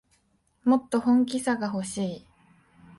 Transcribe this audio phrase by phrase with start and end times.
[0.63, 2.25] もっと本気さがほしい